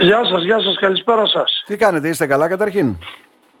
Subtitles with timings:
[0.00, 1.62] Γεια σας, γεια σας, καλησπέρα σας.
[1.66, 2.96] Τι κάνετε, είστε καλά καταρχήν;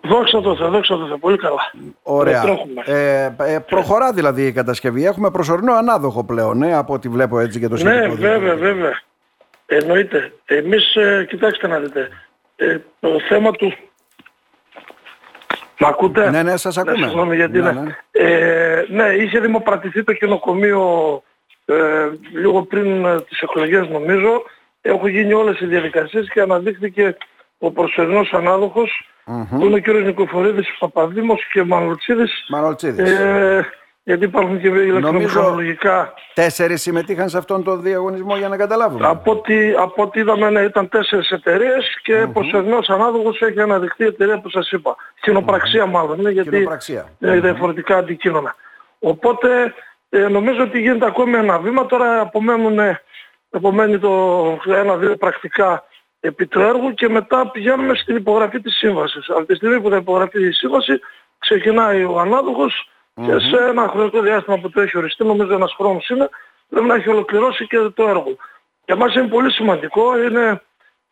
[0.02, 1.72] Δόξα τω Θεώ, δόξα τω Θεώ, πολύ καλά.
[2.02, 2.42] Ωραία.
[2.42, 2.82] Τρέχουμε.
[2.86, 5.04] Ε, ε, προχωρά δηλαδή η κατασκευή.
[5.04, 8.14] Έχουμε προσωρινό ανάδοχο πλέον, ε, από ό,τι βλέπω έτσι και το Ναι, σχετικό.
[8.14, 9.00] βέβαια, βέβαια.
[9.66, 10.32] Εννοείται.
[10.44, 12.08] Εμείς, ε, κοιτάξτε να δείτε,
[12.56, 13.72] ε, το θέμα του...
[15.80, 16.96] Μ' ακούτε; Ναι, ναι, σας ακούμε.
[17.06, 17.80] συγγνώμη γιατί Ναι, ναι.
[17.80, 17.96] ναι.
[18.10, 21.22] Ε, ναι, είχε δημοπρατηθεί το κοινοκομείο
[21.64, 21.74] ε,
[22.32, 24.42] λίγο πριν ε, τις εκλογές νομίζω.
[24.80, 27.16] Έχουν γίνει όλες οι διαδικασίες και αναδείχθηκε
[27.58, 33.10] ο προσωρινός ανάδοχος που είναι ο κύριος Νικοφορίδης Παπαδήμος και Μανολτσίδης Μανολτσίδης.
[33.10, 33.66] ε,
[34.08, 36.14] γιατί υπάρχουν και ηλεκτρομηχανολογικά.
[36.34, 39.06] Τέσσερις συμμετείχαν σε αυτόν τον διαγωνισμό για να καταλάβουμε.
[39.06, 42.32] Από ό,τι, από ό,τι είδαμε ναι, ήταν τέσσερις εταιρείες και mm-hmm.
[42.32, 44.96] προσωρινός ανάδοχος έχει αναδειχθεί η εταιρεία που σας είπα.
[45.20, 47.08] Κοινοπραξία μάλλον είναι γιατί Κοινοπραξία.
[47.18, 48.54] είναι διαφορετικά αντικείμενα.
[48.98, 49.74] Οπότε
[50.08, 51.86] ε, νομίζω ότι γίνεται ακόμη ένα βήμα.
[51.86, 52.78] Τώρα απομένουν,
[53.50, 55.84] απομένει το ένα-δύο πρακτικά
[56.20, 59.28] επί του έργου και μετά πηγαίνουμε στην υπογραφή της σύμβασης.
[59.28, 61.00] Από τη στιγμή που θα υπογραφεί η σύμβαση
[61.38, 66.08] ξεκινάει ο ανάδοχος και σε ένα χρονικό διάστημα που το έχει οριστεί, νομίζω ένας χρόνος
[66.08, 66.28] είναι,
[66.68, 68.36] πρέπει να έχει ολοκληρώσει και το έργο.
[68.86, 70.62] Για μας είναι πολύ σημαντικό, είναι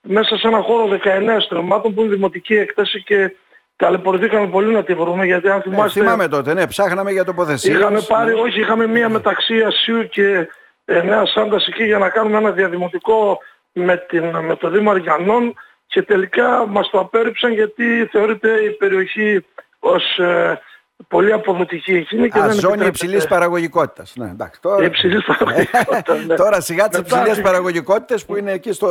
[0.00, 3.36] μέσα σε ένα χώρο 19 στρεμμάτων που είναι δημοτική έκταση και
[3.76, 6.00] ταλαιπωρηθήκαμε πολύ να τη βρούμε γιατί αν Ε, θυμάστε...
[6.00, 7.76] θυμάμαι τότε, ναι, ψάχναμε για τοποθεσίες.
[7.76, 10.48] Είχαμε πάρει, όχι, είχαμε μία μεταξύ Ασίου και
[10.88, 13.38] ε, Νέα Σάντας εκεί για να κάνουμε ένα διαδημοτικό
[13.72, 15.54] με, την, με το Δήμο Αργιανών
[15.86, 19.44] και τελικά μας το απέρριψαν γιατί θεωρείται η περιοχή
[19.78, 20.60] ως ε,
[21.08, 22.88] πολύ αποδοτική εκείνη και Α, δεν ζώνη επιτρέπεται.
[22.88, 24.12] υψηλής παραγωγικότητας.
[24.16, 24.84] Ναι, εντάξει, τώρα...
[24.84, 26.34] Υψηλής παραγωγικότητας, ναι.
[26.34, 28.88] τώρα σιγά τις Μετά- υψηλές παραγωγικότητες που είναι εκεί στο...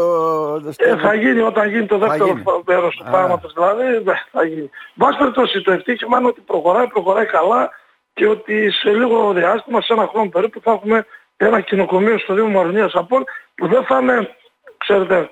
[0.71, 2.43] στο- Ε, θα γίνει όταν γίνει το δεύτερο γίνει.
[2.65, 3.09] μέρος του Α.
[3.11, 4.69] πράγματος δηλαδή, ναι, θα γίνει.
[4.93, 7.69] Βάση περιπτώσει το ευτύχημα είναι ότι προχωράει, προχωράει καλά
[8.13, 11.05] και ότι σε λίγο διάστημα, σε ένα χρόνο περίπου θα έχουμε
[11.37, 13.23] ένα κοινοκομείο στο Δήμο Μαρονίας Απών
[13.55, 14.35] που δεν θα είναι,
[14.77, 15.29] ξέρετε,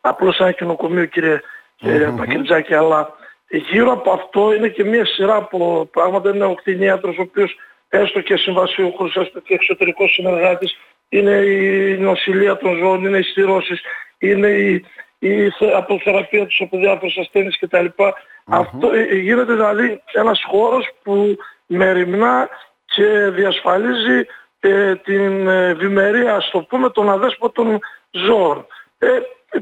[0.00, 1.40] απλώς ένα κοινοκομείο κύριε
[1.80, 3.12] ε, Πακριτζάκη, αλλά
[3.48, 6.30] γύρω από αυτό είναι και μια σειρά από πράγματα.
[6.34, 7.56] Είναι ο κτηνίατρος ο οποίος
[7.88, 10.76] έστω και συμβασιούχος, έστω και εξωτερικός συνεργάτης,
[11.08, 13.80] είναι η νοσηλεία των ζώων, είναι οι στηρώσεις,
[14.18, 14.84] είναι η,
[15.18, 17.86] η θε- αποθεραπεία τους από διάφορες ασθένειες κτλ.
[18.46, 21.36] Αυτό ε, ε, γίνεται δηλαδή ένας χώρος που
[21.66, 22.48] μεριμνά
[22.84, 24.26] και διασφαλίζει
[24.68, 27.78] ε, την ε, ευημερία, ας το πούμε, των αδέσποτων
[28.10, 28.66] ζώων.
[28.98, 29.08] Ε,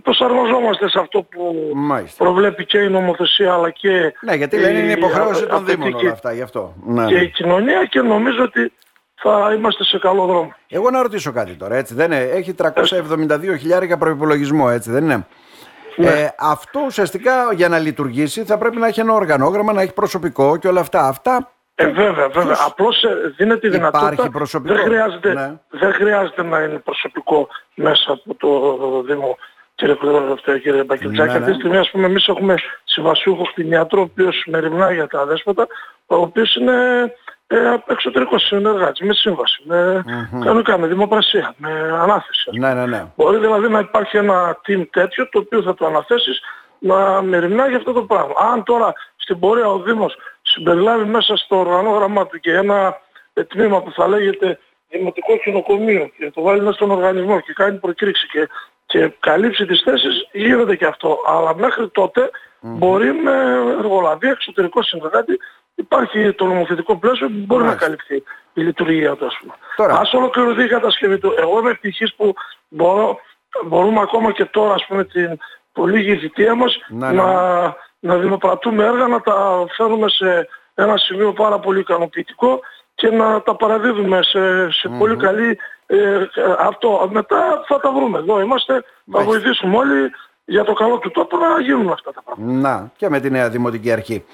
[0.03, 2.25] προσαρμοζόμαστε σε αυτό που Μάλιστα.
[2.25, 5.81] προβλέπει και η νομοθεσία αλλά και Ναι, γιατί λένε είναι η υποχρέωση α- των Δήμων
[5.83, 6.75] απαιτική όλα αυτά, γι' αυτό.
[6.87, 7.21] Ναι, και ναι.
[7.21, 8.73] η κοινωνία και νομίζω ότι
[9.15, 10.55] θα είμαστε σε καλό δρόμο.
[10.69, 15.27] Εγώ να ρωτήσω κάτι τώρα, έτσι δεν είναι; Έχει 372 χιλιάρικα προϋπολογισμό, έτσι δεν είναι;
[15.97, 16.07] Ναι.
[16.11, 20.57] Ε, αυτό ουσιαστικά για να λειτουργήσει θα πρέπει να έχει ένα οργανόγραμμα, να έχει προσωπικό
[20.57, 21.07] και όλα αυτά.
[21.09, 22.57] Αυτά Ε, βέβαια, βέβαια.
[22.67, 24.31] Απλώς ε, δίνεται η Υπάρχει δυνατότητα.
[24.31, 24.75] προσωπικό.
[24.75, 25.53] Δεν χρειάζεται, Ναι.
[25.71, 29.39] δεν χρειάζεται να είναι προσωπικό μέσα από το Δήμο.
[29.75, 31.39] Κύριε Κλειδροδευτέ, κύριε Μπακετζάκη, Ναι, ναι.
[31.39, 35.67] αυτή τη στιγμή ας πούμε εμείς έχουμε συμβασιούχο κτηνιατρό ο οποίος μεριμνά για τα αδέσποτα,
[36.07, 36.75] ο οποίος είναι
[37.47, 37.57] ε,
[37.87, 42.49] εξωτερικός συνεργάτης, με σύμβαση, με κανονικά, με δημοπρασία, με ανάθεση.
[42.51, 43.05] ας Ναι, ναι, ναι.
[43.17, 46.41] Μπορεί δηλαδή να υπάρχει ένα team τέτοιο το οποίο θα το αναθέσεις
[46.79, 48.33] να μεριμνά για αυτό το πράγμα.
[48.53, 50.17] Αν τώρα στην πορεία ο Δήμος
[50.53, 53.01] συμπεριλάβει μέσα στο οργανόγραμμά του και ένα
[53.33, 54.59] ε, τμήμα που θα λέγεται
[54.89, 58.49] Δημοτικό Κοινοκομείο και το βάλει μέσα στον οργανισμό και κάνει προκήρυξη και,
[58.87, 61.19] και καλύψει τις θέσεις, γίνεται και αυτό.
[61.27, 62.31] Αλλά μέχρι τότε
[62.61, 63.33] μπορεί με
[63.79, 65.39] εργολαβία, εξωτερικό συνεργάτη,
[65.75, 67.87] υπάρχει το νομοθετικό πλαίσιο που μπορεί να Μάλιστα.
[67.87, 68.23] καλυφθεί
[68.55, 69.53] η λειτουργία του ας πούμε.
[69.77, 69.99] Τώρα.
[69.99, 71.35] Ας ολοκληρωθεί η κατασκευή του.
[71.39, 72.35] Εγώ είμαι ευτυχής που
[72.69, 73.19] μπορώ,
[73.65, 75.39] μπορούμε ακόμα και τώρα ας πούμε την
[75.73, 77.13] πολύ λίγη θητεία μας Ναι, ναι.
[77.13, 82.61] να, να δημοπρατούμε έργα, να τα φέρουμε σε ένα σημείο πάρα πολύ ικανοποιητικό
[82.95, 86.27] και να τα παραδίδουμε σε, σε πολύ καλή ε, ε,
[86.59, 87.09] αυτό.
[87.13, 88.19] Μετά θα τα βρούμε.
[88.19, 89.33] Εδώ είμαστε, θα Μάλιστα.
[89.33, 90.11] βοηθήσουμε όλοι
[90.45, 92.69] για το καλό του τόπου να γίνουν αυτά τα πράγματα.
[92.69, 94.25] Να, και με τη νέα Δημοτική Αρχή.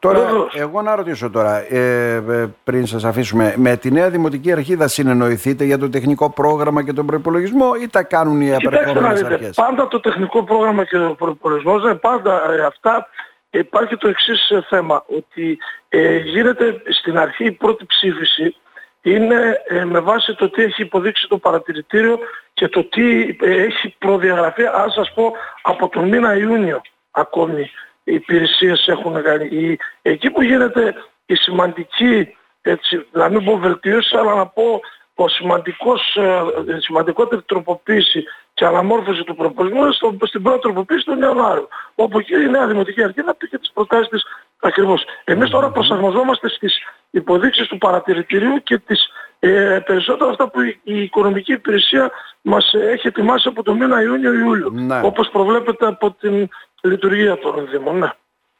[0.00, 0.54] Τώρα, Βεβαίως.
[0.54, 4.88] εγώ να ρωτήσω τώρα, ε, ε, πριν σας αφήσουμε, με τη νέα Δημοτική Αρχή θα
[4.88, 9.20] συνεννοηθείτε για το τεχνικό πρόγραμμα και τον προπολογισμό ή τα κάνουν οι Κοιτάξτε να απερχόμενες
[9.20, 13.08] δείτε, αρχές; πάντα το τεχνικό πρόγραμμα και ο προπολογισμός είναι πάντα ε, αυτά.
[13.50, 15.58] Υπάρχει το εξής ε, θέμα, ότι
[15.88, 18.56] ε, γίνεται στην αρχή η πρώτη ψήφιση
[19.02, 22.18] είναι ε, με βάση το τι έχει υποδείξει το παρατηρητήριο
[22.52, 25.32] και το τι ε, έχει προδιαγραφεί, αν σας πω,
[25.62, 26.80] από τον μήνα Ιούνιο
[27.10, 27.70] ακόμη
[28.10, 29.44] οι υπηρεσίες έχουν κάνει.
[29.46, 30.94] Η- εκεί που γίνεται
[31.26, 34.80] η σημαντική, έτσι, να μην πω βελτίωση, αλλά να πω
[35.14, 38.24] ο σημαντικός, ε, η σημαντικότερη τροποποίηση
[38.54, 41.68] και αναμόρφωση του προπολισμού είναι στο, στην πρώτη τροποποίηση του Ιανουάριου.
[41.94, 44.22] Όπου εκεί η νέα Δημοτική Αρχή να πει και τις προτάσεις της
[44.60, 45.04] ακριβώς.
[45.24, 46.74] Εμείς τώρα προσαρμοζόμαστε στις
[47.10, 49.08] υποδείξεις του παρατηρητηρίου και τις
[49.42, 52.10] Ε, περισσότερο αυτά που η, η οικονομική υπηρεσία
[52.42, 54.70] μας έχει ετοιμάσει από το μήνα Ιούνιο-Ιούλιο.
[54.70, 55.00] Ναι.
[55.04, 56.48] Όπως προβλέπεται από την
[56.82, 57.98] λειτουργία των Δήμων.
[57.98, 58.08] Ναι.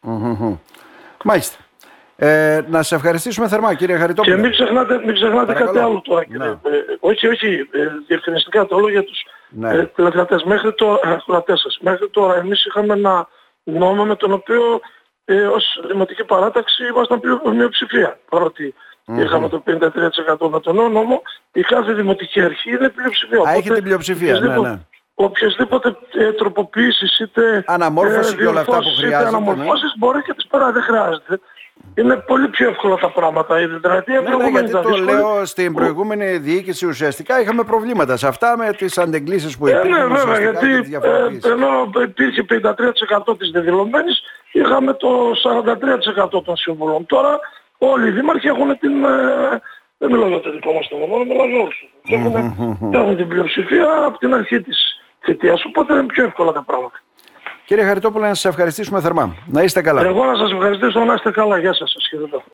[0.00, 0.56] Μμμ.
[1.24, 1.56] Μάλιστα.
[2.16, 4.36] Ε, να σε ευχαριστήσουμε θερμά κύριε Και Χαριτόπουλε.
[4.36, 5.66] μην ξεχνάτε, μην ξεχνάτε Παρακαλώ.
[5.72, 6.24] κάτι άλλο τώρα.
[6.24, 6.38] κύριε.
[6.38, 6.50] Ναι.
[6.50, 9.70] Ε, όχι, όχι, ε, διευκρινιστικά το λέω για τους Ναι.
[9.72, 10.42] ε, τηλεθεατές.
[10.42, 11.78] Μέχρι τώρα, ε, ακροατές σας.
[11.80, 13.28] Μέχρι τώρα εμείς είχαμε ένα
[13.62, 14.80] νόμο με τον οποίο
[15.24, 18.18] ε, ως δημοτική παράταξη ήμασταν πλέον μειοψηφία.
[18.30, 18.74] Παρότι
[19.18, 21.22] είχαμε το 53% με τον νέο νόμο,
[21.52, 23.38] η κάθε δημοτική αρχή είναι πλειοψηφία.
[23.38, 24.78] Α, Οπότε, έχει την πλειοψηφία, ναι, οποιασδήποτε- ναι.
[25.24, 29.36] Οποιασδήποτε ε, τροποποιήσεις είτε Αναμόρφωση και όλα αυτά που διορθώσεις, είτε χρειάζεται, ναι.
[29.36, 31.40] αναμορφώσεις μπορεί και τις πέρα δεν χρειάζεται.
[31.94, 33.60] Είναι πολύ πιο εύκολα τα πράγματα.
[33.60, 35.12] Η τετραετία Ναι, ναι, προηγούμενης γιατί ήταν το δύσκολη.
[35.20, 39.90] λέω στην προηγούμενη διοίκηση ουσιαστικά είχαμε προβλήματα σε αυτά με τις αντεγκλήσεις που Ε, υπήρχαν
[39.90, 41.44] ναι, βέβαια, ουσιαστικά γιατί και τις διαφοροποιήσεις.
[41.44, 42.44] ε, ενώ υπήρχε
[43.30, 44.22] 53% της δεδηλωμένης,
[44.52, 45.32] είχαμε το
[46.34, 47.06] 43% των συμβουλών.
[47.06, 47.38] Τώρα
[47.78, 49.04] όλοι οι δήμαρχοι έχουν την...
[49.04, 49.60] ε,
[49.98, 51.88] δεν μιλάω για το δικό μας το μόνο, μιλάω για όλους.
[52.02, 52.12] τους.
[52.14, 52.34] Έχουν,
[52.92, 54.89] έχουν την πλειοψηφία από την αρχή της
[55.24, 57.00] θητείας, οπότε είναι πιο εύκολα τα πράγματα.
[57.64, 59.34] Κύριε Χαριτόπουλε, να σας ευχαριστήσουμε θερμά.
[59.46, 60.02] Να είστε καλά.
[60.04, 61.58] Εγώ να σας ευχαριστήσω, να είστε καλά.
[61.58, 62.42] Γεια σας, σας χαιρετώ.